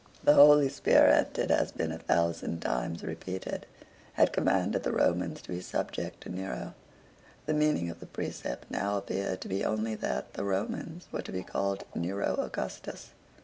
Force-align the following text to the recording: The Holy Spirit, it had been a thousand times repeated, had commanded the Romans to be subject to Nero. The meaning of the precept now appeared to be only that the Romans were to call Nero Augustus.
The 0.23 0.33
Holy 0.33 0.67
Spirit, 0.67 1.37
it 1.37 1.51
had 1.51 1.75
been 1.75 1.91
a 1.91 1.99
thousand 1.99 2.59
times 2.59 3.03
repeated, 3.03 3.67
had 4.13 4.33
commanded 4.33 4.81
the 4.81 4.91
Romans 4.91 5.43
to 5.43 5.49
be 5.49 5.61
subject 5.61 6.21
to 6.21 6.29
Nero. 6.29 6.73
The 7.45 7.53
meaning 7.53 7.87
of 7.91 7.99
the 7.99 8.07
precept 8.07 8.71
now 8.71 8.97
appeared 8.97 9.41
to 9.41 9.47
be 9.47 9.63
only 9.63 9.93
that 9.93 10.33
the 10.33 10.43
Romans 10.43 11.07
were 11.11 11.21
to 11.21 11.43
call 11.43 11.77
Nero 11.93 12.33
Augustus. 12.39 13.11